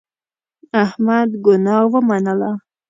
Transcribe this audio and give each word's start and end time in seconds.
احمد 0.83 1.29
ګناه 1.45 1.83
ومنله. 1.91 2.51